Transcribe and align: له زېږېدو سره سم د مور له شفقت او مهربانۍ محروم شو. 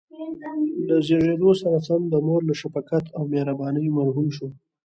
له 0.87 0.95
زېږېدو 1.07 1.49
سره 1.61 1.77
سم 1.87 2.01
د 2.09 2.13
مور 2.27 2.41
له 2.49 2.53
شفقت 2.61 3.05
او 3.17 3.23
مهربانۍ 3.33 3.85
محروم 3.95 4.27
شو. 4.35 4.47